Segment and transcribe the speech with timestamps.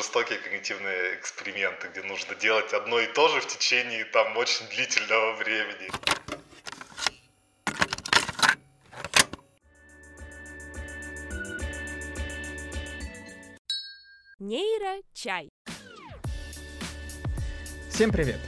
[0.00, 5.34] жестокие когнитивные эксперименты, где нужно делать одно и то же в течение там очень длительного
[5.36, 5.90] времени.
[14.38, 15.50] Нейрочай.
[17.90, 18.40] Всем привет!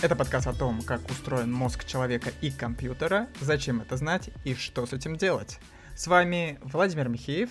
[0.00, 4.86] Это подкаст о том, как устроен мозг человека и компьютера, зачем это знать и что
[4.86, 5.58] с этим делать.
[5.94, 7.50] С вами Владимир Михеев.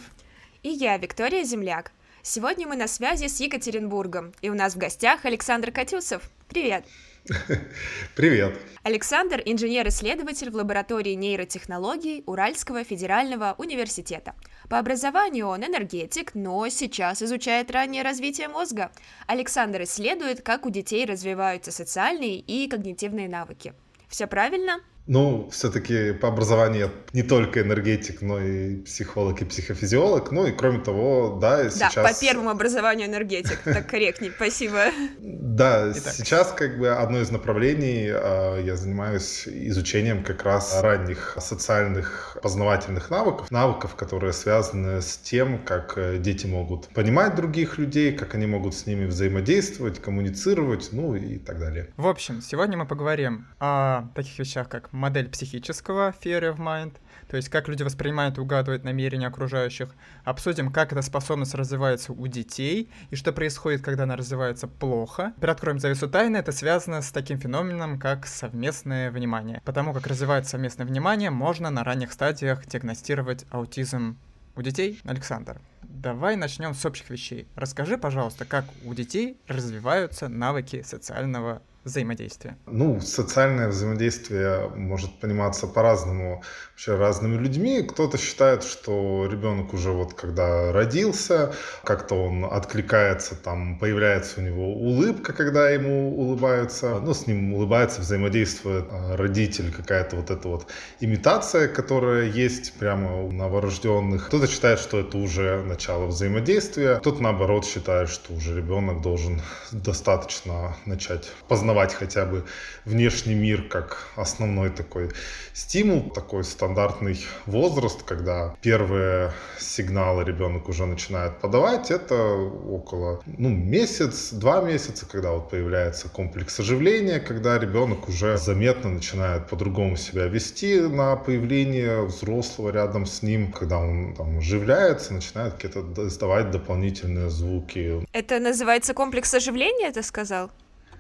[0.64, 1.92] И я, Виктория Земляк.
[2.30, 6.30] Сегодня мы на связи с Екатеринбургом, и у нас в гостях Александр Катюсов.
[6.50, 6.84] Привет!
[8.18, 8.60] Привет.
[8.84, 14.36] Александр– инженер-исследователь в лаборатории нейротехнологий Уральского федерального университета.
[14.70, 18.92] По образованию он энергетик, но сейчас изучает раннее развитие мозга.
[19.26, 23.74] Александр исследует, как у детей развиваются социальные и когнитивные навыки.
[24.10, 24.82] Все правильно?
[25.08, 30.32] Ну, все-таки по образованию не только энергетик, но и психолог и психофизиолог.
[30.32, 31.96] Ну и кроме того, да, сейчас...
[31.96, 34.92] Да, по первому образованию энергетик, так корректней, спасибо.
[35.20, 42.38] Да, сейчас как бы одно из направлений, а, я занимаюсь изучением как раз ранних социальных
[42.44, 48.36] познавательных навыков, навыков, которые связаны с тем, как э, дети могут понимать других людей, как
[48.36, 51.90] они могут с ними взаимодействовать, коммуницировать, ну и так далее.
[51.98, 56.98] В общем, сегодня мы поговорим о таких вещах, как модель психического Fear of Mind,
[57.30, 59.90] то есть как люди воспринимают и угадывают намерения окружающих.
[60.24, 65.34] Обсудим, как эта способность развивается у детей и что происходит, когда она развивается плохо.
[65.40, 69.62] Приоткроем завесу тайны, это связано с таким феноменом, как совместное внимание.
[69.66, 74.18] Потому как развивается совместное внимание, можно на ранних стадиях диагностировать аутизм
[74.56, 75.00] у детей.
[75.04, 77.48] Александр, давай начнем с общих вещей.
[77.56, 82.58] Расскажи, пожалуйста, как у детей развиваются навыки социального взаимодействия?
[82.66, 86.44] Ну, социальное взаимодействие может пониматься по-разному
[86.78, 87.82] вообще разными людьми.
[87.82, 94.76] Кто-то считает, что ребенок уже вот когда родился, как-то он откликается, там появляется у него
[94.76, 100.68] улыбка, когда ему улыбаются, ну, с ним улыбается, взаимодействует а, родитель, какая-то вот эта вот
[101.00, 104.28] имитация, которая есть прямо у новорожденных.
[104.28, 110.78] Кто-то считает, что это уже начало взаимодействия, кто-то наоборот считает, что уже ребенок должен достаточно
[110.86, 112.46] начать познавать хотя бы
[112.86, 115.10] внешний мир как основной такой
[115.54, 124.34] стимул, такой стандартный возраст, когда первые сигналы ребенок уже начинает подавать, это около ну, месяц,
[124.34, 130.82] два месяца, когда вот появляется комплекс оживления, когда ребенок уже заметно начинает по-другому себя вести
[130.82, 138.06] на появление взрослого рядом с ним, когда он там оживляется, начинает какие-то издавать дополнительные звуки.
[138.12, 140.52] Это называется комплекс оживления, ты сказал?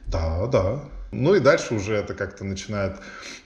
[0.07, 0.79] Да, да.
[1.11, 2.97] Ну и дальше уже это как-то начинает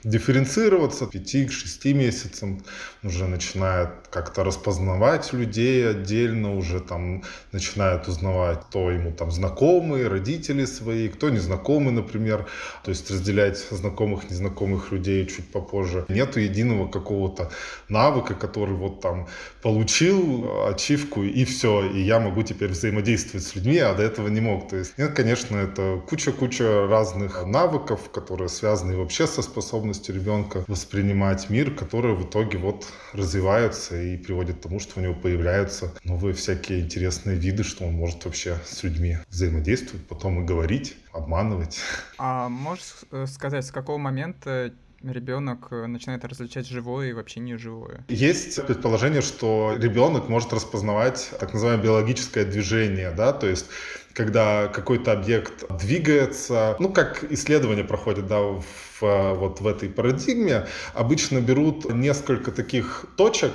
[0.03, 1.05] дифференцироваться.
[1.05, 2.63] К 5-6 месяцам
[3.03, 10.65] уже начинает как-то распознавать людей отдельно, уже там начинает узнавать, кто ему там знакомые, родители
[10.65, 12.47] свои, кто незнакомый, например.
[12.83, 16.05] То есть разделять знакомых, незнакомых людей чуть попозже.
[16.09, 17.51] Нету единого какого-то
[17.89, 19.27] навыка, который вот там
[19.61, 24.41] получил ачивку и все, и я могу теперь взаимодействовать с людьми, а до этого не
[24.41, 24.69] мог.
[24.69, 31.49] То есть нет, конечно, это куча-куча разных навыков, которые связаны вообще со способностью ребенка воспринимать
[31.49, 36.33] мир, которые в итоге вот развиваются и приводят к тому, что у него появляются новые
[36.33, 41.79] всякие интересные виды, что он может вообще с людьми взаимодействовать, потом и говорить, обманывать.
[42.17, 44.73] А можешь э, сказать, с какого момента
[45.03, 48.05] ребенок э, начинает различать живое и вообще неживое.
[48.07, 53.65] Есть предположение, что ребенок может распознавать так называемое биологическое движение, да, то есть
[54.13, 58.63] когда какой-то объект двигается, ну, как исследования проходят, да, в,
[59.01, 63.53] вот в этой парадигме, обычно берут несколько таких точек,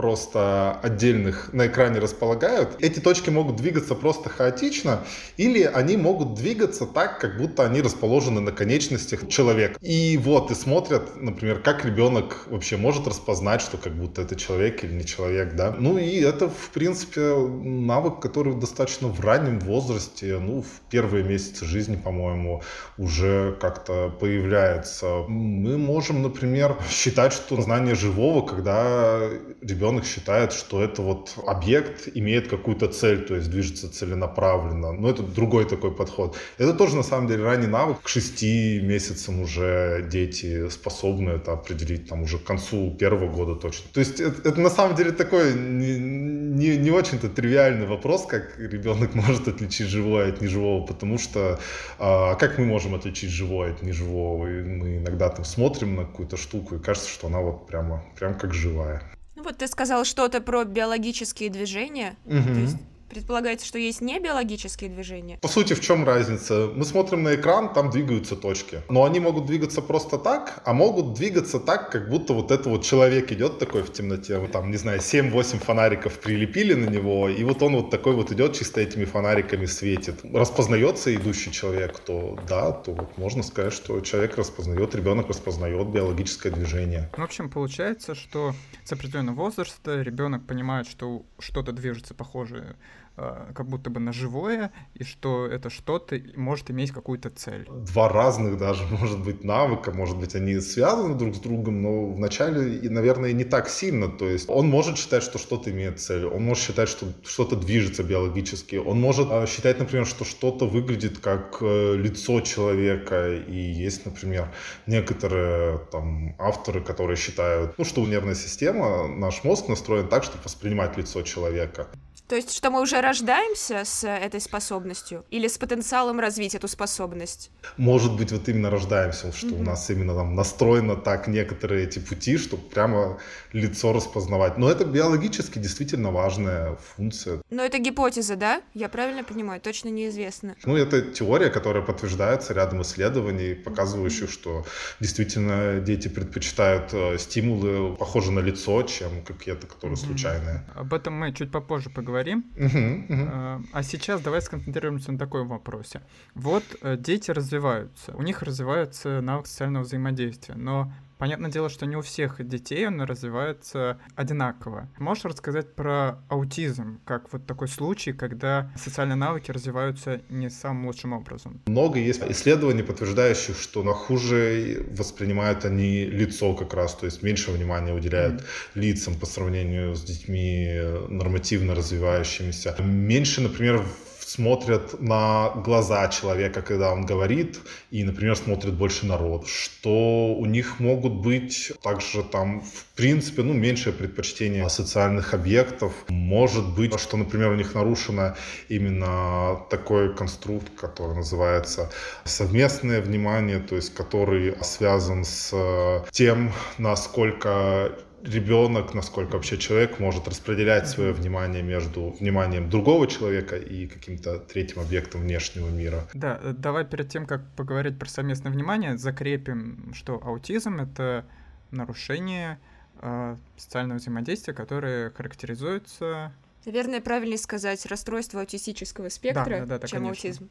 [0.00, 2.76] просто отдельных на экране располагают.
[2.78, 5.00] Эти точки могут двигаться просто хаотично,
[5.36, 9.78] или они могут двигаться так, как будто они расположены на конечностях человека.
[9.82, 14.82] И вот, и смотрят, например, как ребенок вообще может распознать, что как будто это человек
[14.84, 15.76] или не человек, да.
[15.78, 21.66] Ну и это, в принципе, навык, который достаточно в раннем возрасте, ну, в первые месяцы
[21.66, 22.62] жизни, по-моему,
[22.96, 25.24] уже как-то появляется.
[25.28, 29.28] Мы можем, например, считать, что знание живого, когда
[29.60, 34.92] ребенок ребенок считает, что это вот объект имеет какую-то цель, то есть движется целенаправленно.
[34.92, 36.36] Но это другой такой подход.
[36.58, 37.96] Это тоже на самом деле ранний навык.
[38.02, 43.86] К шести месяцам уже дети способны это определить, там уже к концу первого года точно.
[43.92, 48.58] То есть это, это на самом деле такой не, не, не очень-то тривиальный вопрос, как
[48.58, 51.58] ребенок может отличить живое от неживого, потому что
[51.98, 54.46] а как мы можем отличить живое от неживого?
[54.46, 58.38] И мы иногда там смотрим на какую-то штуку и кажется, что она вот прямо, прям
[58.38, 59.02] как живая.
[59.40, 62.14] Ну вот ты сказал что-то про биологические движения.
[62.26, 62.42] Угу.
[62.42, 62.76] То есть
[63.10, 65.36] Предполагается, что есть не биологические движения?
[65.38, 66.70] По сути, в чем разница?
[66.72, 68.82] Мы смотрим на экран, там двигаются точки.
[68.88, 72.84] Но они могут двигаться просто так, а могут двигаться так, как будто вот это вот
[72.84, 74.38] человек идет такой в темноте.
[74.38, 78.30] Вот там, не знаю, 7-8 фонариков прилепили на него, и вот он вот такой вот
[78.30, 80.20] идет, чисто этими фонариками светит.
[80.22, 86.52] Распознается идущий человек, то да, то вот можно сказать, что человек распознает, ребенок распознает биологическое
[86.52, 87.10] движение.
[87.16, 88.54] В общем, получается, что
[88.84, 92.76] с определенного возраста ребенок понимает, что что-то движется похожее
[93.16, 97.66] как будто бы на живое, и что это что-то может иметь какую-то цель.
[97.68, 102.88] Два разных даже, может быть, навыка, может быть, они связаны друг с другом, но вначале,
[102.88, 104.08] наверное, не так сильно.
[104.08, 108.02] То есть он может считать, что что-то имеет цель, он может считать, что что-то движется
[108.02, 114.06] биологически, он может э, считать, например, что что-то выглядит как э, лицо человека, и есть,
[114.06, 114.52] например,
[114.86, 120.96] некоторые там авторы, которые считают, ну, что нервная система, наш мозг настроен так, чтобы воспринимать
[120.96, 121.88] лицо человека.
[122.30, 127.50] То есть, что мы уже рождаемся с этой способностью или с потенциалом развить эту способность?
[127.76, 129.60] Может быть, вот именно рождаемся, что mm-hmm.
[129.60, 133.18] у нас именно там настроено так некоторые эти пути, чтобы прямо
[133.52, 134.58] лицо распознавать.
[134.58, 137.42] Но это биологически действительно важная функция.
[137.50, 138.62] Но это гипотеза, да?
[138.74, 139.60] Я правильно понимаю?
[139.60, 140.54] Точно неизвестно.
[140.64, 144.32] Ну, это теория, которая подтверждается рядом исследований, показывающих, mm-hmm.
[144.32, 144.64] что
[145.00, 150.06] действительно дети предпочитают э, стимулы, похожие на лицо, чем какие-то, которые mm-hmm.
[150.06, 150.64] случайные.
[150.76, 152.44] Об этом мы чуть попозже поговорим поговорим.
[152.56, 153.66] Uh-huh, uh-huh.
[153.72, 156.00] А сейчас давай сконцентрируемся на таком вопросе.
[156.34, 161.96] Вот э, дети развиваются, у них развивается навык социального взаимодействия, но Понятное дело, что не
[161.96, 164.88] у всех детей он развивается одинаково.
[164.98, 171.12] Можешь рассказать про аутизм, как вот такой случай, когда социальные навыки развиваются не самым лучшим
[171.12, 171.60] образом?
[171.66, 177.50] Много есть исследований, подтверждающих, что на хуже воспринимают они лицо как раз, то есть меньше
[177.50, 178.80] внимания уделяют mm-hmm.
[178.80, 182.74] лицам по сравнению с детьми нормативно развивающимися.
[182.80, 183.84] Меньше, например,
[184.30, 187.58] смотрят на глаза человека, когда он говорит,
[187.90, 193.54] и, например, смотрят больше народ, что у них могут быть также там, в принципе, ну,
[193.54, 195.92] меньшее предпочтение социальных объектов.
[196.08, 198.36] Может быть, что, например, у них нарушено
[198.68, 201.90] именно такой конструкт, который называется
[202.24, 210.88] совместное внимание, то есть который связан с тем, насколько ребенок, насколько вообще человек может распределять
[210.88, 216.08] свое внимание между вниманием другого человека и каким-то третьим объектом внешнего мира.
[216.14, 221.24] Да, э, давай перед тем, как поговорить про совместное внимание, закрепим, что аутизм— это
[221.70, 222.58] нарушение
[223.00, 226.32] э, социального взаимодействия, которое характеризуется...
[226.66, 230.28] Наверное, правильнее сказать расстройство аутистического спектра, да, да, да, чем конечно.
[230.28, 230.50] аутизм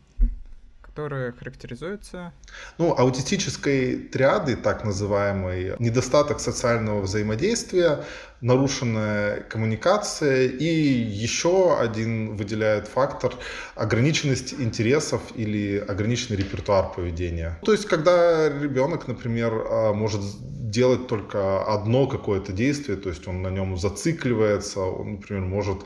[0.90, 2.34] которая характеризуется...
[2.78, 8.04] Ну, аутистической триады, так называемой, недостаток социального взаимодействия,
[8.42, 13.34] нарушенная коммуникация и еще один выделяет фактор
[13.76, 17.60] ограниченность интересов или ограниченный репертуар поведения.
[17.64, 20.22] То есть, когда ребенок, например, а, может
[20.72, 25.80] делать только одно какое-то действие, то есть он на нем зацикливается, он, например, может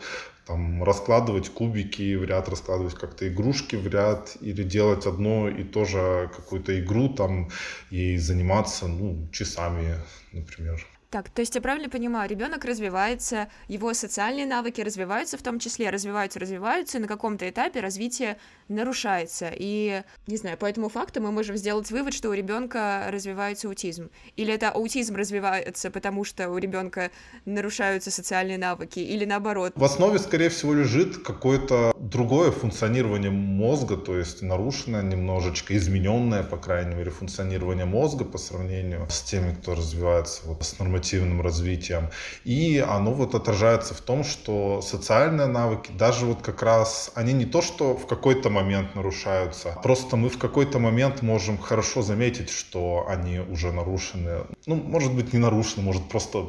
[0.46, 5.86] там раскладывать кубики в ряд, раскладывать как-то игрушки в ряд или делать одно и то
[5.86, 7.50] же какую-то игру там
[7.92, 9.96] и заниматься ну, часами,
[10.32, 10.86] например.
[11.14, 15.92] Так, то есть я правильно понимаю, ребенок развивается, его социальные навыки развиваются в том числе,
[15.92, 18.38] развиваются, развиваются, и на каком-то этапе развитие
[18.68, 19.52] нарушается.
[19.54, 24.10] И, не знаю, по этому факту мы можем сделать вывод, что у ребенка развивается аутизм.
[24.38, 27.12] Или это аутизм развивается, потому что у ребенка
[27.46, 29.74] нарушаются социальные навыки, или наоборот.
[29.76, 36.58] В основе, скорее всего, лежит какое-то другое функционирование мозга, то есть нарушенное немножечко, измененное, по
[36.58, 42.10] крайней мере, функционирование мозга по сравнению с теми, кто развивается вот с нормативным когнитивным развитием.
[42.46, 47.46] И оно вот отражается в том, что социальные навыки, даже вот как раз, они не
[47.46, 53.06] то, что в какой-то момент нарушаются, просто мы в какой-то момент можем хорошо заметить, что
[53.08, 54.46] они уже нарушены.
[54.66, 56.46] Ну, может быть, не нарушены, может просто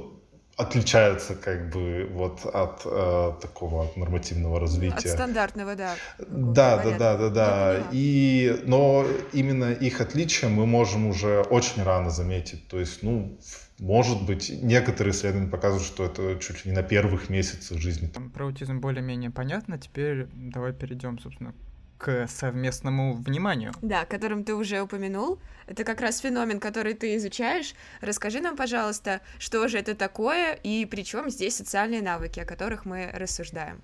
[0.56, 4.96] отличаются как бы вот от э, такого от нормативного развития.
[4.96, 5.94] От стандартного, да.
[6.18, 7.82] Да, да, да, да, да.
[7.92, 12.68] И но именно их отличия мы можем уже очень рано заметить.
[12.68, 13.38] То есть, ну,
[13.78, 18.10] может быть, некоторые исследования показывают, что это чуть ли не на первых месяцах жизни.
[18.32, 19.78] Про аутизм более-менее понятно.
[19.78, 21.54] Теперь давай перейдем, собственно,
[21.98, 23.72] к совместному вниманию.
[23.82, 25.38] Да, которым ты уже упомянул.
[25.66, 27.74] Это как раз феномен, который ты изучаешь.
[28.00, 32.84] Расскажи нам, пожалуйста, что же это такое и при чем здесь социальные навыки, о которых
[32.84, 33.80] мы рассуждаем.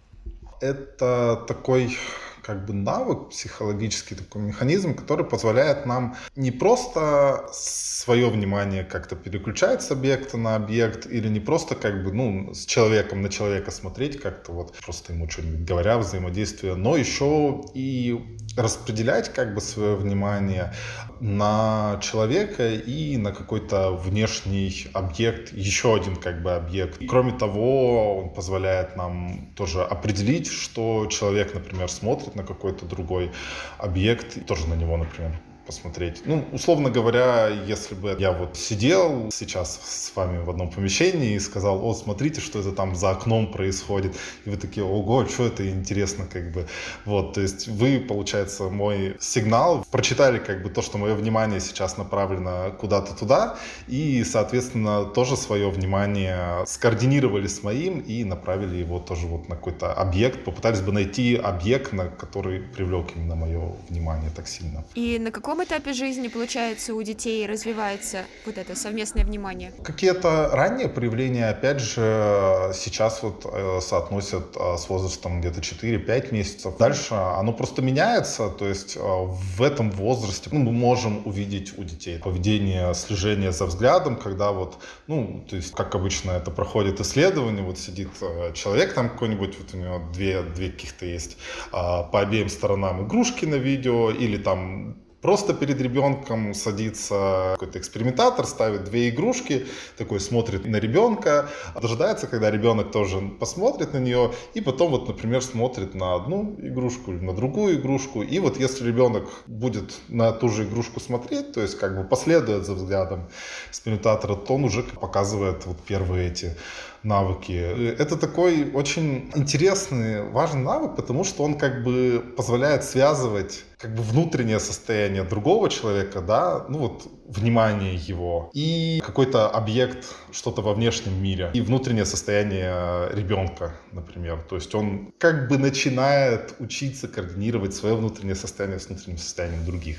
[0.60, 1.96] Это такой
[2.42, 9.82] как бы навык, психологический такой механизм, который позволяет нам не просто свое внимание как-то переключать
[9.82, 14.20] с объекта на объект или не просто как бы, ну, с человеком на человека смотреть
[14.20, 20.73] как-то вот просто ему что-нибудь говоря, взаимодействие, но еще и распределять как бы свое внимание
[21.20, 27.00] на человека и на какой-то внешний объект, еще один как бы объект.
[27.00, 33.30] И, кроме того, он позволяет нам тоже определить, что человек, например, смотрит на какой-то другой
[33.78, 35.32] объект, тоже на него, например,
[35.70, 36.22] посмотреть.
[36.24, 41.38] Ну, условно говоря, если бы я вот сидел сейчас с вами в одном помещении и
[41.38, 45.70] сказал, о, смотрите, что это там за окном происходит, и вы такие, ого, что это
[45.70, 46.66] интересно, как бы.
[47.04, 51.96] Вот, то есть вы, получается, мой сигнал, прочитали как бы то, что мое внимание сейчас
[51.96, 59.28] направлено куда-то туда, и, соответственно, тоже свое внимание скоординировали с моим и направили его тоже
[59.28, 64.48] вот на какой-то объект, попытались бы найти объект, на который привлек именно мое внимание так
[64.48, 64.84] сильно.
[64.96, 69.72] И на каком этапе жизни, получается, у детей развивается вот это совместное внимание?
[69.82, 76.76] Какие-то ранние проявления, опять же, сейчас вот э, соотносят э, с возрастом где-то 4-5 месяцев.
[76.78, 81.84] Дальше оно просто меняется, то есть э, в этом возрасте ну, мы можем увидеть у
[81.84, 87.62] детей поведение, слежение за взглядом, когда вот, ну, то есть, как обычно это проходит исследование,
[87.62, 88.08] вот сидит
[88.54, 91.36] человек там какой-нибудь, вот у него две, две каких-то есть
[91.70, 98.84] по обеим сторонам игрушки на видео, или там Просто перед ребенком садится какой-то экспериментатор, ставит
[98.84, 99.66] две игрушки,
[99.98, 101.50] такой смотрит на ребенка,
[101.80, 107.12] дожидается, когда ребенок тоже посмотрит на нее, и потом вот, например, смотрит на одну игрушку
[107.12, 108.22] или на другую игрушку.
[108.22, 112.64] И вот если ребенок будет на ту же игрушку смотреть, то есть как бы последует
[112.64, 113.28] за взглядом
[113.68, 116.56] экспериментатора, то он уже показывает вот первые эти
[117.02, 117.52] навыки.
[117.99, 124.02] Это такой очень интересный, важный навык, потому что он как бы позволяет связывать как бы
[124.02, 131.22] внутреннее состояние другого человека, да, ну вот внимание его, и какой-то объект, что-то во внешнем
[131.22, 134.42] мире, и внутреннее состояние ребенка, например.
[134.42, 139.99] То есть он как бы начинает учиться координировать свое внутреннее состояние с внутренним состоянием других.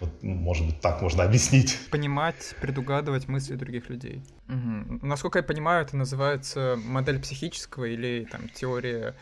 [0.00, 1.78] Вот, ну, может быть, так можно объяснить.
[1.90, 4.22] Понимать, предугадывать мысли других людей.
[4.48, 5.06] Угу.
[5.06, 9.12] Насколько я понимаю, это называется модель психического или там теория Э,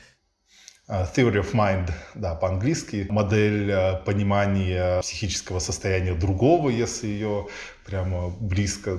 [0.89, 7.49] theory of Mind, да, по-английски, модель э, понимания психического состояния другого, если ее
[7.87, 8.99] прямо близко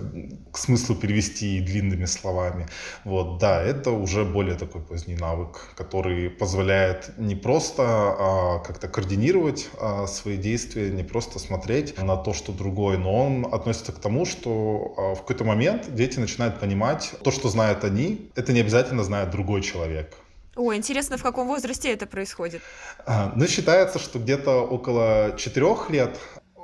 [0.51, 2.67] к смыслу перевести длинными словами.
[3.03, 9.69] Вот, да, это уже более такой поздний навык, который позволяет не просто а, как-то координировать
[9.79, 14.25] а, свои действия, не просто смотреть на то, что другое, но он относится к тому,
[14.25, 19.03] что а, в какой-то момент дети начинают понимать, то, что знают они, это не обязательно
[19.03, 20.15] знает другой человек.
[20.57, 22.63] О, интересно, в каком возрасте это происходит?
[23.05, 26.17] А, ну, считается, что где-то около четырех лет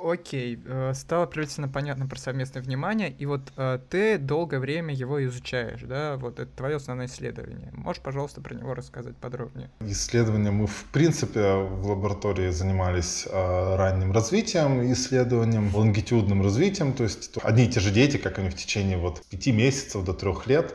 [0.04, 5.24] Окей, э, стало приблизительно понятно про совместное внимание, и вот э, ты долгое время его
[5.24, 7.70] изучаешь, да, вот это твое основное исследование.
[7.72, 9.70] Можешь, пожалуйста, про него рассказать подробнее?
[9.80, 17.38] Исследования мы, в принципе, в лаборатории занимались э, ранним развитием, исследованием, лонгитюдным развитием, то есть
[17.42, 20.74] одни и те же дети, как они в течение вот пяти месяцев до трех лет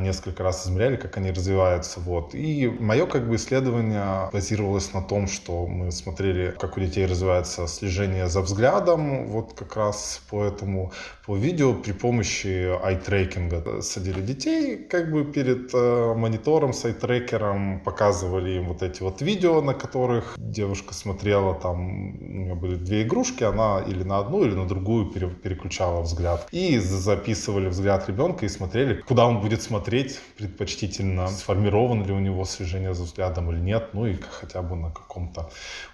[0.00, 2.34] несколько раз измеряли, как они развиваются, вот.
[2.34, 7.66] И мое как бы исследование базировалось на том, что мы смотрели, как у детей развивается
[7.68, 10.92] слежение за взглядом, взглядом, вот как раз по этому,
[11.24, 13.80] по видео при помощи ай-трекинга.
[13.82, 19.62] Садили детей как бы перед э, монитором с ай-трекером, показывали им вот эти вот видео,
[19.62, 24.54] на которых девушка смотрела, там у нее были две игрушки, она или на одну, или
[24.54, 26.48] на другую пере, переключала взгляд.
[26.50, 32.44] И записывали взгляд ребенка и смотрели, куда он будет смотреть предпочтительно, сформировано ли у него
[32.44, 35.50] слежение за взглядом или нет, ну и хотя бы на каком-то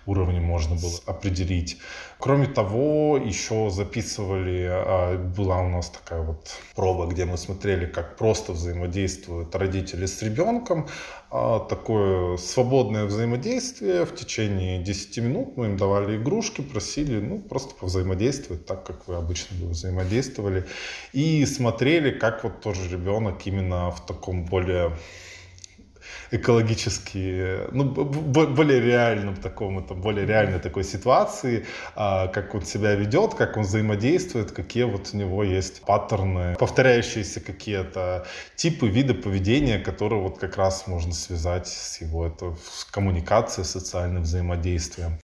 [0.07, 1.79] уровне можно было определить.
[2.23, 8.17] Кроме того, еще записывали, а, была у нас такая вот проба, где мы смотрели, как
[8.17, 10.87] просто взаимодействуют родители с ребенком.
[11.33, 15.57] А, такое свободное взаимодействие в течение 10 минут.
[15.57, 20.64] Мы им давали игрушки, просили, ну, просто повзаимодействовать так, как вы обычно бы взаимодействовали.
[21.12, 24.93] И смотрели, как вот тоже ребенок именно в таком более
[26.33, 33.35] экологически, ну, более реальном таком, это более реальной такой ситуации, а, как он себя ведет,
[33.35, 40.23] как он взаимодействует, какие вот у него есть паттерны, повторяющиеся какие-то типы, виды поведения, которые
[40.23, 45.21] вот как раз можно связать с его это, с коммуникацией, социальным взаимодействием.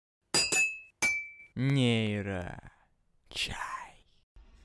[1.55, 2.57] Нейро.
[3.29, 3.55] Чай.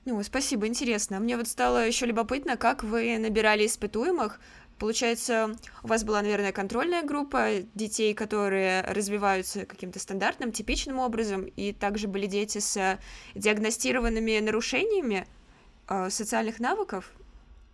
[0.05, 1.19] Ну, спасибо, интересно.
[1.19, 4.39] Мне вот стало еще любопытно, как вы набирали испытуемых,
[4.79, 11.73] Получается, у вас была, наверное, контрольная группа детей, которые развиваются каким-то стандартным, типичным образом, и
[11.73, 12.97] также были дети с
[13.35, 15.27] диагностированными нарушениями
[15.89, 17.11] э, социальных навыков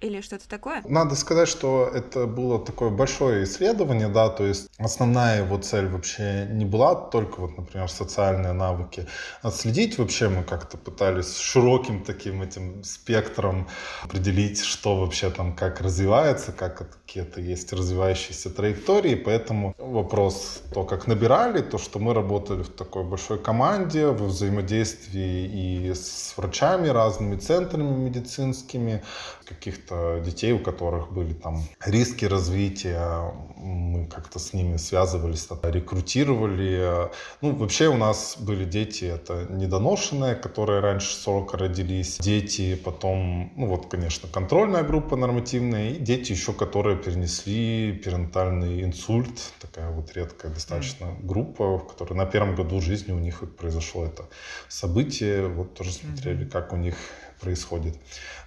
[0.05, 0.83] или что-то такое?
[0.87, 6.47] Надо сказать, что это было такое большое исследование, да, то есть основная его цель вообще
[6.51, 9.07] не была только вот, например, социальные навыки.
[9.41, 13.67] Отследить вообще мы как-то пытались широким таким этим спектром
[14.03, 21.07] определить, что вообще там как развивается, как какие-то есть развивающиеся траектории, поэтому вопрос то, как
[21.07, 27.37] набирали, то, что мы работали в такой большой команде, в взаимодействии и с врачами, разными
[27.37, 29.03] центрами медицинскими,
[29.45, 37.09] каких-то детей, у которых были там риски развития, мы как-то с ними связывались, рекрутировали.
[37.41, 43.67] Ну, вообще у нас были дети, это недоношенные, которые раньше срока родились, дети, потом, ну
[43.67, 50.51] вот, конечно, контрольная группа нормативная, и дети еще, которые перенесли перинатальный инсульт, такая вот редкая
[50.51, 51.25] достаточно mm.
[51.25, 54.25] группа, в которой на первом году жизни у них произошло это
[54.67, 56.49] событие, вот тоже смотрели, mm-hmm.
[56.49, 56.95] как у них
[57.39, 57.95] происходит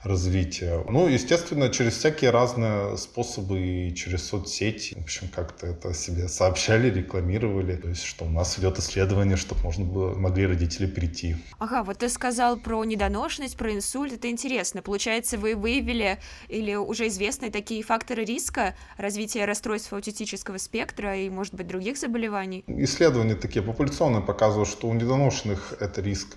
[0.03, 0.85] развитие.
[0.89, 6.91] Ну, естественно, через всякие разные способы и через соцсети, в общем, как-то это себе сообщали,
[6.91, 11.37] рекламировали, то есть, что у нас идет исследование, чтобы можно было, могли родители прийти.
[11.59, 14.83] Ага, вот ты сказал про недоношенность, про инсульт, это интересно.
[14.83, 16.19] Получается, вы выявили
[16.49, 22.65] или уже известны такие факторы риска развития расстройств аутистического спектра и, может быть, других заболеваний?
[22.67, 26.37] Исследования такие популяционные показывают, что у недоношенных это риск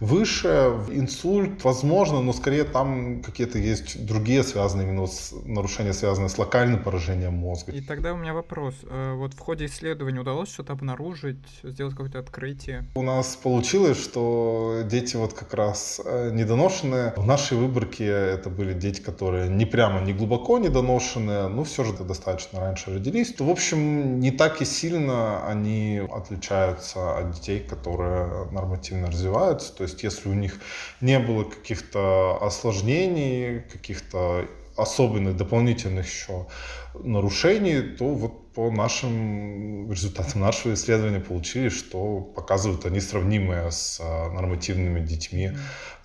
[0.00, 0.48] выше,
[0.90, 6.82] инсульт возможно, но скорее там какие-то есть другие связанные именно с нарушения, связанные с локальным
[6.82, 7.72] поражением мозга.
[7.72, 8.74] И тогда у меня вопрос.
[8.84, 12.84] Э, вот в ходе исследования удалось что-то обнаружить, сделать какое-то открытие?
[12.94, 17.12] У нас получилось, что дети вот как раз э, недоношенные.
[17.16, 21.92] В нашей выборке это были дети, которые не прямо, не глубоко недоношенные, но все же
[21.92, 23.34] достаточно раньше родились.
[23.34, 29.74] То, в общем, не так и сильно они отличаются от детей, которые нормативно развиваются.
[29.74, 30.58] То есть если у них
[31.00, 31.44] не было
[31.82, 34.46] каких-то осложнений, каких-то
[34.76, 36.46] особенных дополнительных еще
[36.94, 44.30] нарушений, то вот по нашим результатам нашего исследования получили, что показывают они сравнимые с а,
[44.30, 45.52] нормативными детьми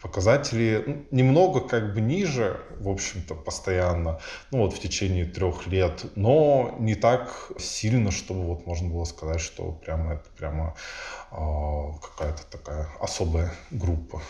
[0.01, 4.19] показатели ну, немного как бы ниже, в общем-то, постоянно,
[4.51, 9.41] ну вот в течение трех лет, но не так сильно, чтобы вот можно было сказать,
[9.41, 10.75] что прямо это прямо
[11.31, 14.21] э, какая-то такая особая группа.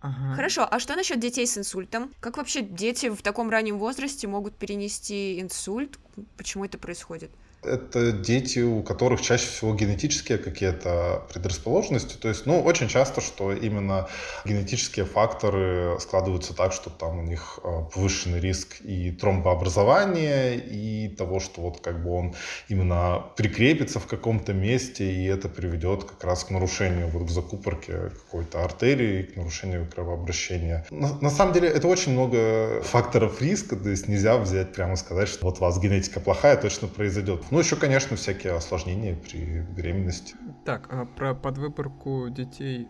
[0.00, 0.34] Ага.
[0.36, 2.12] Хорошо, а что насчет детей с инсультом?
[2.20, 5.98] Как вообще дети в таком раннем возрасте могут перенести инсульт?
[6.36, 7.30] Почему это происходит?
[7.62, 12.16] Это дети, у которых чаще всего генетические какие-то предрасположенности.
[12.16, 14.08] То есть, ну, очень часто, что именно
[14.44, 21.40] генетические факторы складываются так, что там у них а, повышенный риск и тромбообразования, и того,
[21.40, 22.34] что вот как бы он
[22.68, 28.10] именно прикрепится в каком-то месте, и это приведет как раз к нарушению, вот к закупорке
[28.10, 30.86] какой-то артерии, к нарушению кровообращения.
[30.90, 35.28] На, на самом деле, это очень много факторов риска, то есть нельзя взять прямо сказать,
[35.28, 37.47] что вот у вас генетика плохая, точно произойдет.
[37.50, 40.34] Ну, еще, конечно, всякие осложнения при беременности.
[40.64, 42.88] Так, а про подвыборку детей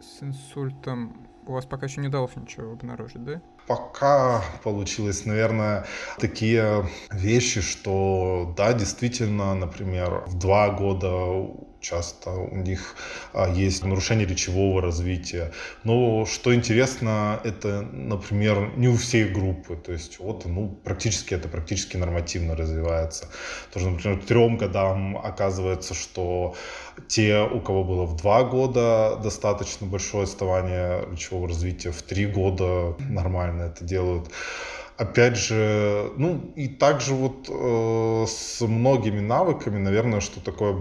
[0.00, 3.40] с инсультом у вас пока еще не удалось ничего обнаружить, да?
[3.66, 5.86] Пока получилось, наверное,
[6.18, 12.96] такие вещи, что да, действительно, например, в два года часто у них
[13.32, 15.52] а, есть нарушение речевого развития.
[15.84, 19.76] Но что интересно, это, например, не у всей группы.
[19.76, 23.28] То есть вот, ну, практически это практически нормативно развивается.
[23.72, 26.54] Тоже, например, трем годам оказывается, что
[27.06, 32.96] те, у кого было в два года достаточно большое отставание речевого развития, в три года
[32.98, 34.30] нормально это делают
[34.98, 40.74] опять же, ну и также вот э, с многими навыками, наверное, что такое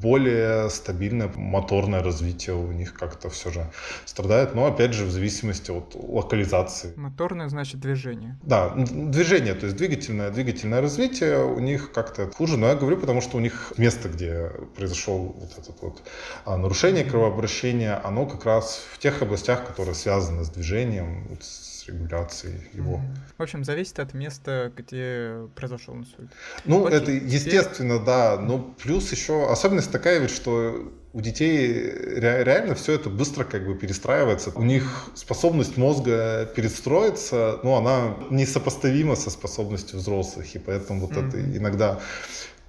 [0.00, 3.70] более стабильное моторное развитие у них как-то все же
[4.04, 6.92] страдает, но опять же в зависимости от локализации.
[6.96, 8.38] Моторное значит движение.
[8.42, 13.20] Да, движение, то есть двигательное, двигательное развитие у них как-то хуже, но я говорю, потому
[13.20, 16.02] что у них место, где произошел вот это вот
[16.44, 22.60] а, нарушение кровообращения, оно как раз в тех областях, которые связаны с движением, с регуляцией
[22.72, 23.00] его.
[23.36, 26.30] В общем, зависит от места, где произошел инсульт.
[26.64, 28.06] Ну, Окей, это естественно, теперь...
[28.06, 28.38] да.
[28.38, 33.74] Но плюс еще особенность такая ведь, что у детей реально все это быстро как бы
[33.74, 34.50] перестраивается.
[34.54, 41.28] У них способность мозга перестроиться, ну, она несопоставима со способностью взрослых, и поэтому вот mm-hmm.
[41.28, 42.00] это иногда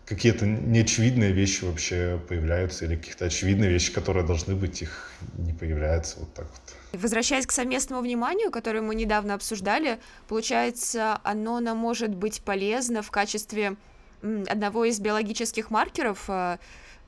[0.06, 6.20] какие-то неочевидные вещи вообще появляются, или какие-то очевидные вещи, которые должны быть, их не появляются.
[6.20, 6.76] Вот так вот.
[6.93, 13.12] Возвращаясь к совместному вниманию, которое мы недавно обсуждали, получается, оно нам может быть полезно в
[13.12, 13.75] качестве
[14.21, 16.58] одного из биологических маркеров э,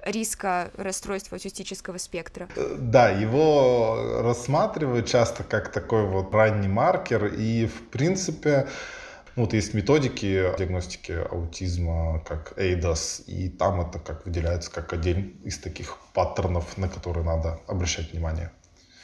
[0.06, 2.48] риска расстройства аутистического спектра?
[2.56, 8.68] Э, да, его рассматривают часто как такой вот ранний маркер, и в принципе
[9.36, 15.38] ну, вот есть методики диагностики аутизма, как ADAS, и там это как выделяется как один
[15.44, 18.52] из таких паттернов, на которые надо обращать внимание.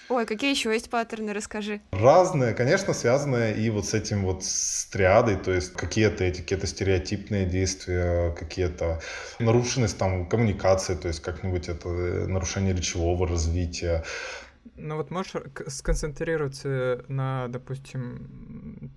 [0.10, 1.82] Ой, какие еще есть паттерны, расскажи.
[1.92, 6.66] Разные, конечно, связанные и вот с этим вот с триадой, то есть какие-то эти, какие-то
[6.66, 9.02] стереотипные действия, какие-то
[9.40, 14.06] нарушенность там коммуникации, то есть как-нибудь это нарушение речевого развития.
[14.76, 15.34] Ну вот можешь
[15.68, 18.92] сконцентрироваться на, допустим,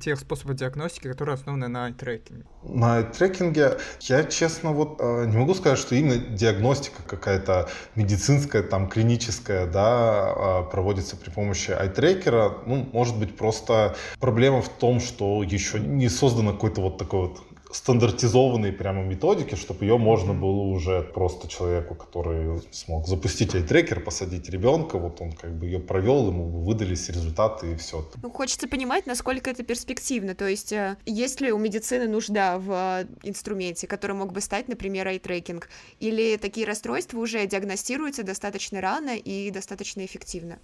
[0.00, 2.44] тех способов диагностики, которые основаны на трекинге?
[2.62, 8.88] На трекинге я, честно, вот э, не могу сказать, что именно диагностика какая-то медицинская, там,
[8.88, 12.58] клиническая, да, а, проводится при помощи айтрекера.
[12.66, 17.40] Ну, может быть, просто проблема в том, что еще не создано какой-то вот такой вот
[17.70, 24.48] стандартизованной прямо методики, чтобы ее можно было уже просто человеку, который смог запустить айтрекер, посадить
[24.48, 28.08] ребенка, вот он как бы ее провел, ему выдались результаты и все.
[28.22, 32.70] Ну, хочется понимать, насколько это перспективно, то есть э, есть ли у медицины нужда в
[32.70, 35.68] э, инструменте, который мог бы стать, например, айтрекинг,
[36.00, 40.58] или такие расстройства уже диагностируются достаточно рано и достаточно эффективно?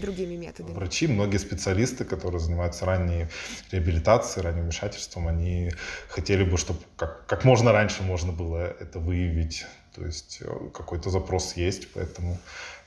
[0.00, 0.74] Другими методами.
[0.74, 3.26] Врачи, многие специалисты, которые занимаются ранней
[3.70, 5.70] реабилитацией, ранним вмешательством, они
[6.08, 9.66] хотели бы, чтобы как, как можно раньше можно было это выявить.
[9.94, 12.38] То есть э, какой-то запрос есть, поэтому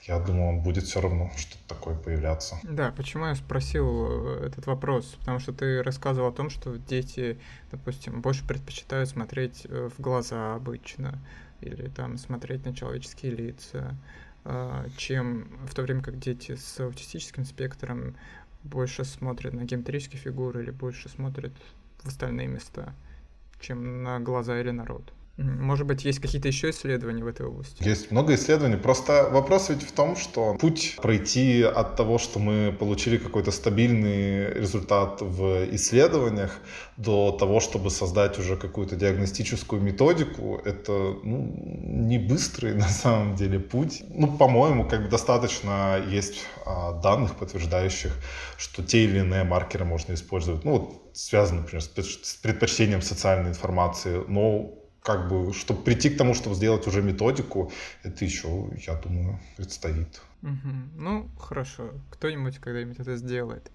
[0.04, 2.58] я думаю, он будет все равно что-то такое появляться.
[2.64, 5.16] Да, почему я спросил э, этот вопрос?
[5.20, 7.40] Потому что ты рассказывал о том, что дети,
[7.72, 11.20] допустим, больше предпочитают смотреть э, в глаза обычно,
[11.62, 13.96] или там смотреть на человеческие лица.
[14.46, 18.16] А, чем в то время как дети с аутистическим спектром
[18.64, 21.54] больше смотрят на геометрические фигуры или больше смотрят
[22.04, 22.94] в остальные места,
[23.60, 25.14] чем на глаза или на рот.
[25.40, 27.82] Может быть, есть какие-то еще исследования в этой области?
[27.82, 28.76] Есть много исследований.
[28.76, 34.54] Просто вопрос ведь в том, что путь пройти от того, что мы получили какой-то стабильный
[34.54, 36.60] результат в исследованиях,
[36.98, 40.92] до того, чтобы создать уже какую-то диагностическую методику, это
[41.24, 44.04] ну, не быстрый на самом деле путь.
[44.10, 48.12] Ну, по-моему, как бы достаточно есть а, данных, подтверждающих,
[48.58, 50.66] что те или иные маркеры можно использовать.
[50.66, 56.34] Ну, вот связано, например, с предпочтением социальной информации, но как бы, чтобы прийти к тому,
[56.34, 57.72] чтобы сделать уже методику,
[58.04, 60.22] это еще, я думаю, предстоит.
[60.42, 60.72] Угу.
[60.98, 61.92] Ну, хорошо.
[62.12, 63.72] Кто-нибудь когда-нибудь это сделает.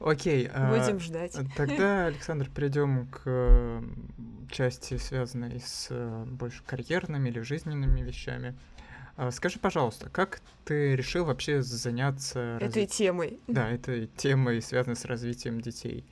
[0.00, 0.48] Окей.
[0.52, 1.36] А, Будем а, ждать.
[1.56, 3.82] Тогда, Александр, перейдем к
[4.50, 8.56] части, связанной с э, больше карьерными или жизненными вещами.
[9.16, 12.56] А, скажи, пожалуйста, как ты решил вообще заняться...
[12.56, 12.86] Этой разви...
[12.86, 13.38] темой.
[13.46, 16.04] Да, этой темой, связанной с развитием детей.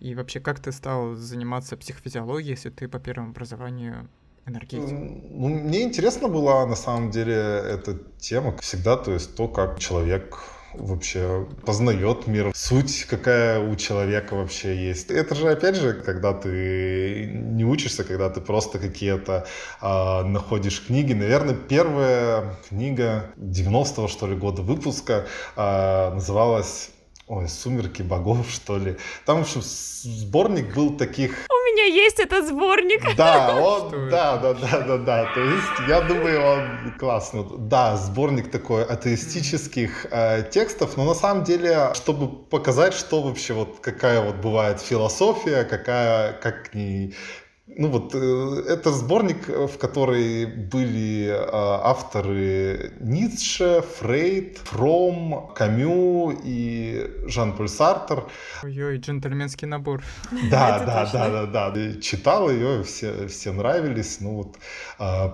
[0.00, 4.08] И вообще, как ты стал заниматься психофизиологией, если ты по первому образованию
[4.46, 4.90] энергетик?
[4.90, 10.38] Ну, мне интересно была на самом деле эта тема всегда, то есть то, как человек
[10.76, 15.10] вообще познает мир, суть какая у человека вообще есть.
[15.10, 19.46] Это же, опять же, когда ты не учишься, когда ты просто какие-то
[19.80, 21.12] э, находишь книги.
[21.12, 25.26] Наверное, первая книга 90-го, что ли, года выпуска
[25.56, 26.90] э, называлась
[27.26, 28.96] Ой, «Сумерки богов», что ли.
[29.24, 31.46] Там, в общем, сборник был таких...
[31.48, 33.02] У меня есть этот сборник.
[33.16, 35.34] Да, он, да, да, да, да, да.
[35.34, 37.44] То есть, я думаю, он классный.
[37.58, 43.78] Да, сборник такой атеистических э, текстов, но на самом деле, чтобы показать, что вообще вот
[43.80, 47.14] какая вот бывает философия, какая, как не
[47.66, 56.38] ну вот, э, это сборник, э, в который были э, авторы Ницше, Фрейд, Фром, Камю
[56.44, 58.24] и Жан-Поль Сартер.
[58.62, 60.02] Ой-ой, джентльменский набор.
[60.50, 62.00] Да, да, да, да, да.
[62.02, 64.20] Читал ее, все, все нравились.
[64.20, 64.56] Ну вот,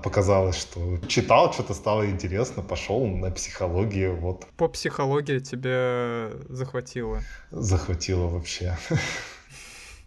[0.02, 4.46] показалось, что читал, что-то стало интересно, пошел на психологию, вот.
[4.56, 7.20] По психологии тебя захватило?
[7.50, 8.78] Захватило вообще.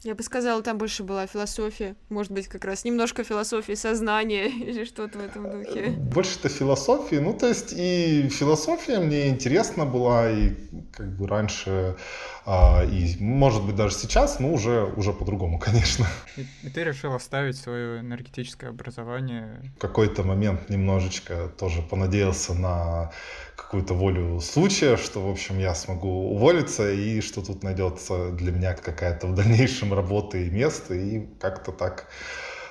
[0.04, 1.96] Я бы сказала, там больше была философия.
[2.10, 5.92] Может быть, как раз немножко философии сознания или что-то в этом духе.
[5.92, 7.16] Больше-то философии.
[7.16, 10.56] Ну, то есть и философия мне интересна была, и
[10.92, 11.96] как бы раньше,
[12.46, 16.06] а, и может быть даже сейчас, но уже, уже по-другому, конечно.
[16.36, 19.62] И, и ты решил оставить свое энергетическое образование?
[19.78, 23.12] В какой-то момент немножечко тоже понадеялся на
[23.73, 28.75] какую-то волю случая, что, в общем, я смогу уволиться, и что тут найдется для меня
[28.75, 32.07] какая-то в дальнейшем работа и место, и как-то так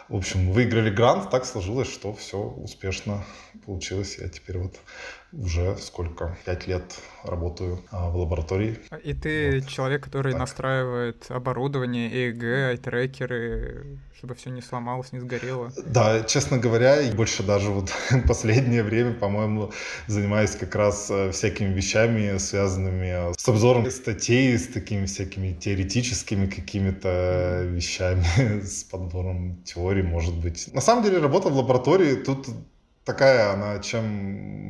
[0.09, 3.25] В общем, выиграли грант, так сложилось, что все успешно
[3.65, 4.19] получилось.
[4.19, 4.77] Я теперь вот
[5.33, 6.37] уже сколько?
[6.45, 6.83] Пять лет
[7.25, 8.79] работаю а, в лаборатории.
[9.03, 9.69] И ты вот.
[9.69, 10.41] человек, который так.
[10.41, 15.73] настраивает оборудование, ЭЭГ, трекеры, чтобы все не сломалось, не сгорело.
[15.87, 17.91] Да, честно говоря, и больше даже вот
[18.29, 19.73] последнее время, по-моему,
[20.07, 27.63] занимаюсь как раз э, всякими вещами, связанными с обзором статей, с такими всякими теоретическими какими-то
[27.65, 28.25] вещами,
[28.65, 30.73] с подбором теорий, может быть.
[30.75, 32.49] На самом деле, работа в лаборатории тут
[33.05, 34.05] такая она, чем,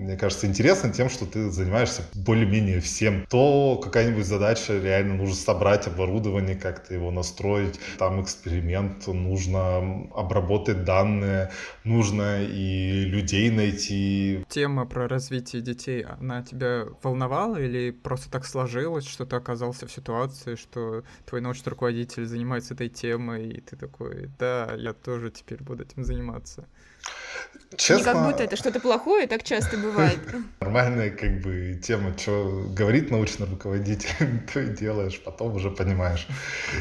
[0.04, 3.26] мне кажется, интересна тем, что ты занимаешься более-менее всем.
[3.28, 11.50] То какая-нибудь задача, реально нужно собрать оборудование, как-то его настроить, там эксперимент, нужно обработать данные,
[11.84, 14.44] нужно и людей найти.
[14.48, 19.92] Тема про развитие детей, она тебя волновала или просто так сложилось, что ты оказался в
[19.92, 25.62] ситуации, что твой научный руководитель занимается этой темой, и ты такой, да, я тоже теперь
[25.62, 26.66] буду этим заниматься?
[27.76, 27.96] Честно...
[27.96, 30.18] Не как будто это что-то плохое, так часто бывает.
[30.60, 34.08] Нормальная как бы тема, что говорит научный руководитель,
[34.52, 36.26] то и делаешь, потом уже понимаешь,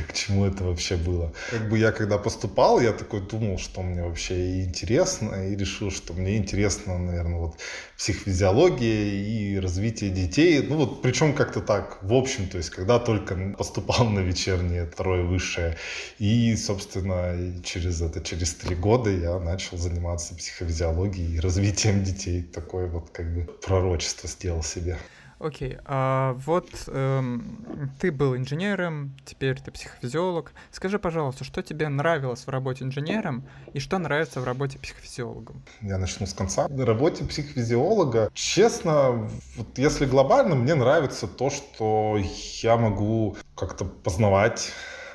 [0.08, 1.34] к чему это вообще было.
[1.50, 6.14] Как бы я когда поступал, я такой думал, что мне вообще интересно, и решил, что
[6.14, 7.56] мне интересно, наверное, вот
[7.98, 10.66] психофизиология и развитие детей.
[10.68, 15.24] Ну вот, причем как-то так, в общем, то есть когда только поступал на вечернее, второе
[15.24, 15.78] высшее,
[16.20, 22.44] и, собственно, через это, через три года я начал заниматься психофизиологией и развитием детей.
[22.44, 24.98] Такое вот как бы пророчество сделал себе.
[25.42, 25.82] Окей, okay.
[25.86, 30.54] а вот эм, ты был инженером, теперь ты психофизиолог.
[30.70, 35.64] Скажи, пожалуйста, что тебе нравилось в работе инженером и что нравится в работе психофизиологом?
[35.82, 36.68] Я начну с конца.
[36.68, 42.20] В работе психофизиолога, честно, вот если глобально, мне нравится то, что
[42.62, 44.72] я могу как-то познавать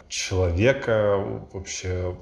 [0.09, 1.19] человека,
[1.53, 2.17] вообще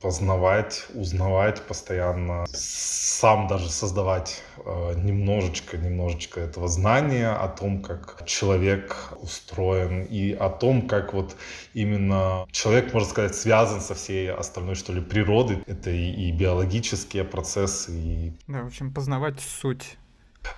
[0.00, 8.96] познавать, узнавать постоянно, сам даже создавать э, немножечко, немножечко этого знания о том, как человек
[9.20, 11.36] устроен и о том, как вот
[11.74, 15.62] именно человек, можно сказать, связан со всей остальной, что ли, природой.
[15.66, 18.32] Это и, и биологические процессы, и...
[18.46, 19.96] Да, в общем, познавать суть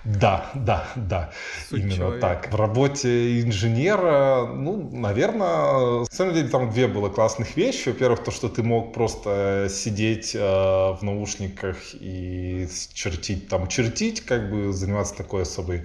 [0.03, 1.31] да, да, да,
[1.69, 2.21] Суть именно человека.
[2.21, 2.51] так.
[2.51, 7.89] В работе инженера, ну, наверное, на самом деле там две было классных вещи.
[7.89, 14.49] Во-первых, то, что ты мог просто сидеть э, в наушниках и чертить там, чертить, как
[14.49, 15.83] бы заниматься такой особой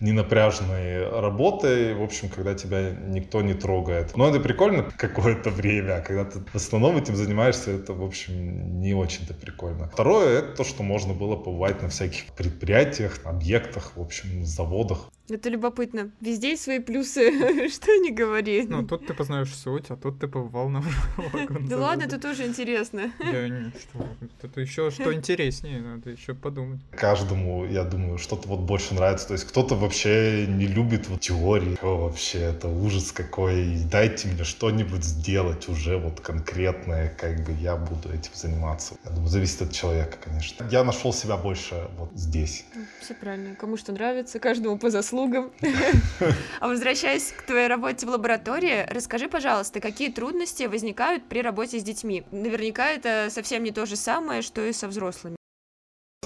[0.00, 4.16] ненапряженной работой, в общем, когда тебя никто не трогает.
[4.16, 8.80] Но это прикольно какое-то время, а когда ты в основном этим занимаешься, это, в общем,
[8.80, 9.88] не очень-то прикольно.
[9.92, 15.10] Второе, это то, что можно было побывать на всяких предприятиях, объектах, в общем, заводах.
[15.30, 16.10] Это любопытно.
[16.20, 18.64] Везде есть свои плюсы, что не говори.
[18.66, 20.82] Ну, тут ты познаешь суть, а тут ты побывал на
[21.68, 23.12] Да ладно, это тоже интересно.
[23.20, 24.06] Я не, что,
[24.42, 26.80] это еще что интереснее, надо еще подумать.
[26.92, 29.28] Каждому, я думаю, что-то вот больше нравится.
[29.28, 31.76] То есть кто-то вообще не любит вот теории.
[31.82, 33.84] О, вообще, это ужас какой.
[33.90, 38.94] Дайте мне что-нибудь сделать уже вот конкретное, как бы я буду этим заниматься.
[39.04, 40.66] Я думаю, зависит от человека, конечно.
[40.70, 42.64] Я нашел себя больше вот здесь.
[43.02, 43.54] Все правильно.
[43.56, 45.50] Кому что нравится, каждому по заслугам заслугам.
[46.60, 51.82] А возвращаясь к твоей работе в лаборатории, расскажи, пожалуйста, какие трудности возникают при работе с
[51.82, 52.24] детьми?
[52.32, 55.37] Наверняка это совсем не то же самое, что и со взрослыми.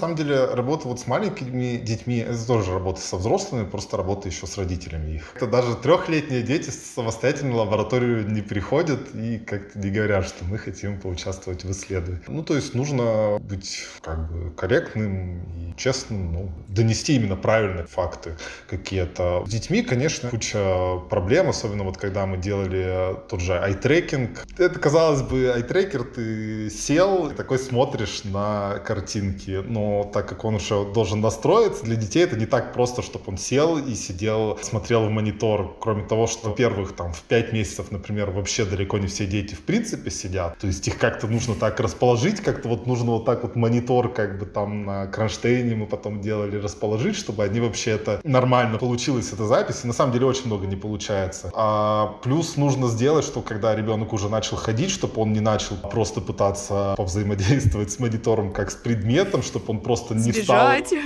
[0.03, 4.45] Самом деле, работа вот с маленькими детьми, это тоже работа со взрослыми, просто работа еще
[4.45, 5.31] с родителями их.
[5.33, 10.57] Это даже трехлетние дети самостоятельно в лабораторию не приходят и как-то не говорят, что мы
[10.57, 12.21] хотим поучаствовать в исследовании.
[12.27, 18.35] Ну, то есть нужно быть как бы корректным и честным, ну, донести именно правильные факты
[18.69, 19.45] какие-то.
[19.47, 24.45] С детьми, конечно, куча проблем, особенно вот когда мы делали тот же айтрекинг.
[24.57, 30.55] Это, казалось бы, айтрекер, ты сел и такой смотришь на картинки, но так как он
[30.55, 35.05] уже должен настроиться, для детей это не так просто, чтобы он сел и сидел, смотрел
[35.05, 35.75] в монитор.
[35.79, 39.61] Кроме того, что, во-первых, там в 5 месяцев, например, вообще далеко не все дети в
[39.61, 40.57] принципе сидят.
[40.57, 44.39] То есть их как-то нужно так расположить, как-то вот нужно вот так вот монитор как
[44.39, 49.45] бы там на кронштейне мы потом делали расположить, чтобы они вообще это нормально получилась эта
[49.45, 49.81] запись.
[49.83, 51.51] И на самом деле очень много не получается.
[51.53, 56.21] А плюс нужно сделать, что когда ребенок уже начал ходить, чтобы он не начал просто
[56.21, 60.87] пытаться повзаимодействовать с монитором как с предметом, чтобы он просто не Сбежать.
[60.87, 60.99] стал.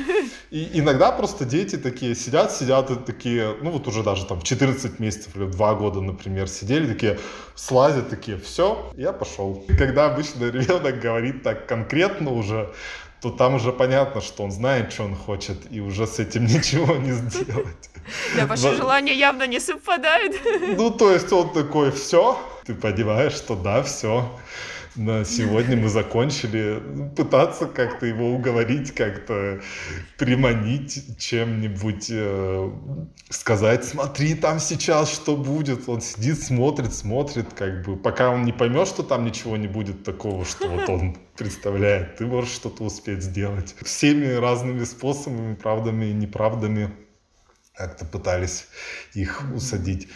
[0.51, 4.43] И иногда просто дети такие сидят, сидят и такие, ну вот уже даже там в
[4.43, 7.19] 14 месяцев или 2 года, например, сидели, такие
[7.55, 9.65] слазят, такие, все, я пошел.
[9.77, 12.73] Когда обычно ребенок говорит так конкретно уже,
[13.21, 16.95] то там уже понятно, что он знает, что он хочет, и уже с этим ничего
[16.95, 17.89] не сделать.
[18.35, 20.35] Да, ваши желания явно не совпадают.
[20.77, 24.29] Ну, то есть он такой, все, ты понимаешь, что да, все
[24.97, 26.81] на сегодня мы закончили
[27.15, 29.61] пытаться как-то его уговорить, как-то
[30.17, 32.71] приманить чем-нибудь, э,
[33.29, 35.87] сказать, смотри, там сейчас что будет.
[35.87, 40.03] Он сидит, смотрит, смотрит, как бы, пока он не поймет, что там ничего не будет
[40.03, 43.75] такого, что вот он представляет, ты можешь что-то успеть сделать.
[43.83, 46.91] Всеми разными способами, правдами и неправдами
[47.73, 48.67] как-то пытались
[49.13, 50.07] их усадить.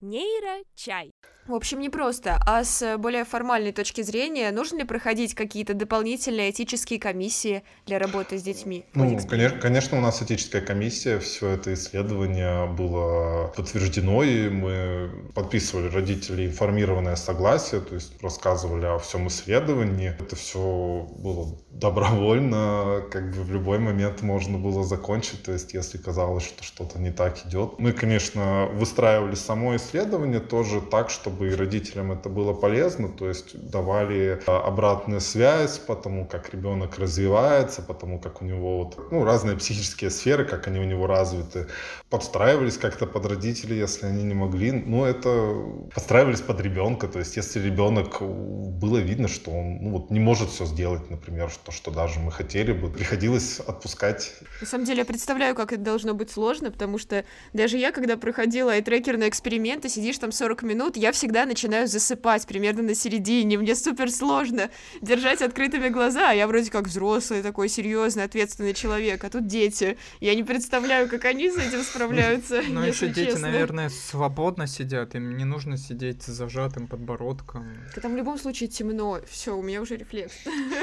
[0.00, 1.12] Нейро-чай.
[1.46, 6.50] В общем, не просто, а с более формальной точки зрения, нужно ли проходить какие-то дополнительные
[6.50, 8.86] этические комиссии для работы с детьми?
[8.94, 15.88] Ну, конечно, конечно, у нас этическая комиссия, все это исследование было подтверждено, и мы подписывали
[15.88, 20.16] родители информированное согласие, то есть рассказывали о всем исследовании.
[20.18, 25.98] Это все было добровольно, как бы в любой момент можно было закончить, то есть если
[25.98, 27.78] казалось, что что-то не так идет.
[27.78, 33.28] Мы, конечно, выстраивали само исследование тоже так, чтобы чтобы и родителям это было полезно, то
[33.28, 38.84] есть давали а, обратную связь по тому, как ребенок развивается, по тому, как у него
[38.84, 41.66] вот, ну, разные психические сферы, как они у него развиты,
[42.08, 45.54] подстраивались как-то под родителей, если они не могли, ну, это
[45.92, 50.50] подстраивались под ребенка, то есть если ребенок, было видно, что он ну, вот не может
[50.50, 54.34] все сделать, например, то, что даже мы хотели бы, приходилось отпускать.
[54.60, 58.16] На самом деле я представляю, как это должно быть сложно, потому что даже я, когда
[58.16, 63.56] проходила айтрекер на эксперименты, сидишь там 40 минут, я всегда начинаю засыпать примерно на середине.
[63.56, 64.68] Мне супер сложно
[65.00, 66.32] держать открытыми глаза.
[66.32, 69.96] Я вроде как взрослый, такой серьезный, ответственный человек, а тут дети.
[70.20, 72.60] Я не представляю, как они с этим справляются.
[72.68, 77.74] Ну, еще дети, наверное, свободно сидят, им не нужно сидеть с зажатым подбородком.
[78.02, 79.20] Там в любом случае темно.
[79.26, 80.34] Все, у меня уже рефлекс.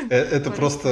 [0.10, 0.90] Э, это просто,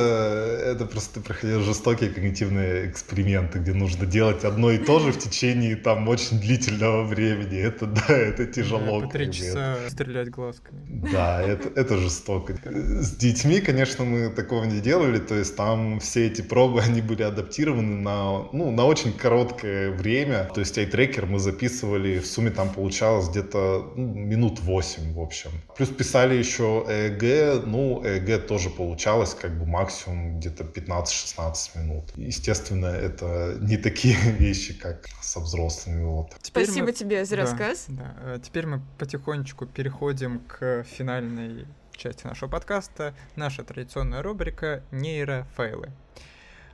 [0.64, 5.18] это просто ты проходил жестокие когнитивные эксперименты, где нужно делать одно и то же в
[5.18, 7.58] течение там очень длительного времени.
[7.58, 9.00] Это да, это тяжело
[9.40, 10.82] часа стрелять глазками.
[11.12, 12.54] Да, это, это жестоко.
[12.66, 17.24] С детьми, конечно, мы такого не делали, то есть там все эти пробы, они были
[17.24, 22.70] адаптированы на, ну, на очень короткое время, то есть айтрекер мы записывали, в сумме там
[22.70, 25.52] получалось где-то ну, минут 8, в общем.
[25.76, 32.06] Плюс писали еще ЭЭГ, ну, ЭЭГ тоже получалось как бы максимум где-то 15-16 минут.
[32.16, 36.04] Естественно, это не такие вещи, как со взрослыми.
[36.04, 36.36] Вот.
[36.42, 36.94] Теперь Спасибо мы...
[36.94, 37.86] тебе за рассказ.
[37.88, 38.40] Да, да.
[38.40, 45.92] Теперь мы потихоньку потихонечку переходим к финальной части нашего подкаста, наша традиционная рубрика «Нейрофейлы».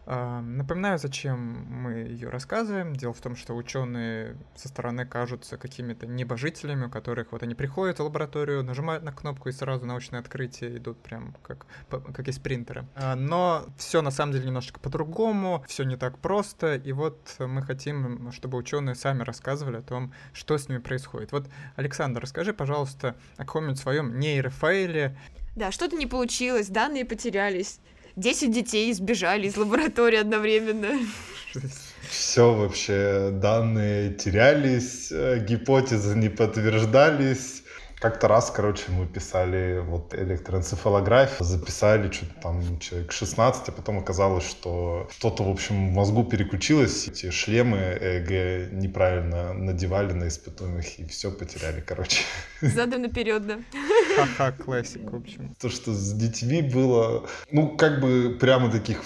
[0.07, 2.95] А, напоминаю, зачем мы ее рассказываем.
[2.95, 7.97] Дело в том, что ученые со стороны кажутся какими-то небожителями, у которых вот они приходят
[7.97, 12.85] в лабораторию, нажимают на кнопку и сразу научные открытия идут прям как, как из принтера.
[12.95, 17.63] А, но все на самом деле немножечко по-другому, все не так просто, и вот мы
[17.63, 21.31] хотим, чтобы ученые сами рассказывали о том, что с ними происходит.
[21.31, 25.17] Вот, Александр, расскажи, пожалуйста, о каком-нибудь своем нейрофейле.
[25.55, 27.79] Да, что-то не получилось, данные потерялись.
[28.15, 30.99] 10 детей сбежали из лаборатории одновременно.
[32.09, 37.63] Все вообще, данные терялись, э, гипотезы не подтверждались.
[37.99, 44.43] Как-то раз, короче, мы писали вот электроэнцефалографию, записали что-то там человек 16, а потом оказалось,
[44.43, 51.05] что что-то, в общем, в мозгу переключилось, эти шлемы ЭЭГ неправильно надевали на испытуемых и
[51.05, 52.21] все потеряли, короче.
[52.61, 53.59] Задом наперед, да.
[54.15, 55.55] Ха-ха, классик, в общем.
[55.59, 59.01] То, что с детьми было, ну, как бы прямо таких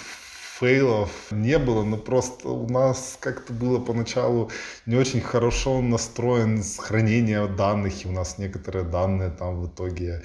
[0.60, 4.50] фейлов не было, но просто у нас как-то было поначалу
[4.84, 10.22] не очень хорошо настроен хранение данных, и у нас некоторые данные там в итоге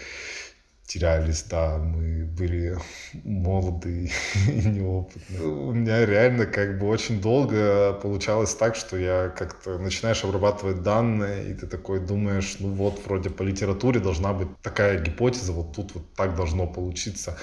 [0.87, 2.77] терялись, да, мы были
[3.23, 4.11] молоды
[4.47, 5.45] и неопытны.
[5.45, 11.51] У меня реально как бы очень долго получалось так, что я как-то начинаешь обрабатывать данные,
[11.51, 15.93] и ты такой думаешь, ну вот, вроде по литературе должна быть такая гипотеза, вот тут
[15.95, 17.37] вот так должно получиться.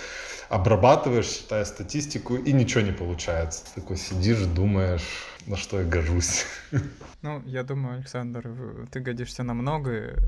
[0.48, 3.64] Обрабатываешь, считая статистику, и ничего не получается.
[3.74, 5.02] Такой сидишь, думаешь,
[5.46, 6.44] на что я гожусь.
[7.22, 8.50] Ну, я думаю, Александр,
[8.90, 10.18] ты годишься на многое.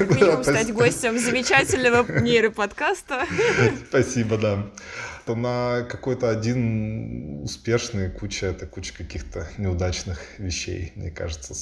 [0.00, 2.04] Минимум стать гостем замечательного
[2.42, 3.26] нейроподкаста.
[3.88, 4.70] Спасибо, да.
[5.26, 11.54] То на какой-то один успешный куча, это куча каких-то неудачных вещей, мне кажется,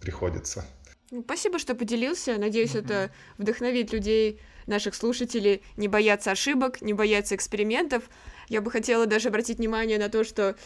[0.00, 0.64] приходится.
[1.10, 2.38] Ну, спасибо, что поделился.
[2.38, 8.04] Надеюсь, это вдохновит людей, наших слушателей, не бояться ошибок, не бояться экспериментов.
[8.48, 10.56] Я бы хотела даже обратить внимание на то, что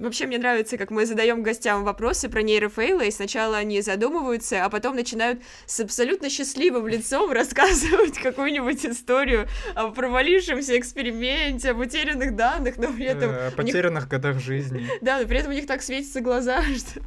[0.00, 4.70] Вообще мне нравится, как мы задаем гостям вопросы про нейрофейлы, и сначала они задумываются, а
[4.70, 12.78] потом начинают с абсолютно счастливым лицом рассказывать какую-нибудь историю о провалившемся эксперименте, об утерянных данных,
[12.78, 13.30] но при этом...
[13.30, 14.10] Э, о потерянных них...
[14.10, 14.88] годах жизни.
[15.02, 17.02] Да, но при этом у них так светятся глаза, что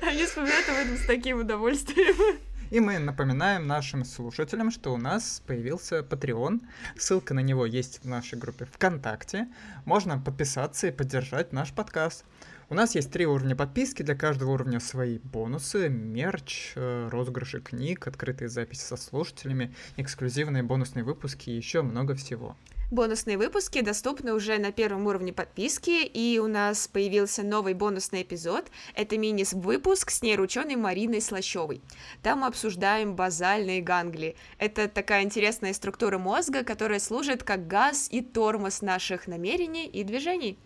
[0.00, 2.38] они вспоминают об этом с таким удовольствием.
[2.70, 6.60] И мы напоминаем нашим слушателям, что у нас появился Patreon.
[6.98, 9.48] Ссылка на него есть в нашей группе ВКонтакте.
[9.86, 12.24] Можно подписаться и поддержать наш подкаст.
[12.70, 18.06] У нас есть три уровня подписки, для каждого уровня свои бонусы, мерч, э, розыгрыши книг,
[18.06, 22.56] открытые записи со слушателями, эксклюзивные бонусные выпуски и еще много всего.
[22.90, 28.70] Бонусные выпуски доступны уже на первом уровне подписки, и у нас появился новый бонусный эпизод.
[28.94, 31.80] Это мини-выпуск с нейроученой Мариной Слащевой.
[32.22, 34.36] Там мы обсуждаем базальные ганглии.
[34.58, 40.58] Это такая интересная структура мозга, которая служит как газ и тормоз наших намерений и движений.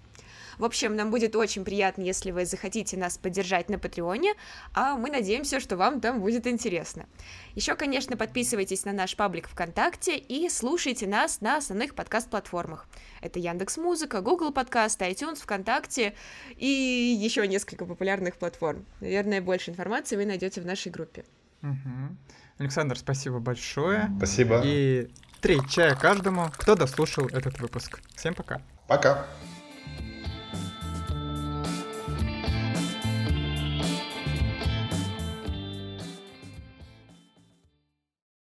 [0.58, 4.34] В общем, нам будет очень приятно, если вы захотите нас поддержать на Патреоне,
[4.74, 7.06] а мы надеемся, что вам там будет интересно.
[7.54, 12.86] Еще, конечно, подписывайтесь на наш паблик ВКонтакте и слушайте нас на основных подкаст-платформах.
[13.20, 16.14] Это Яндекс Музыка, Google Подкаст, iTunes, ВКонтакте
[16.56, 18.84] и еще несколько популярных платформ.
[19.00, 21.24] Наверное, больше информации вы найдете в нашей группе.
[21.62, 22.16] Угу.
[22.58, 24.10] Александр, спасибо большое.
[24.18, 24.60] Спасибо.
[24.64, 28.00] И три чая каждому, кто дослушал этот выпуск.
[28.14, 28.60] Всем пока.
[28.86, 29.26] Пока.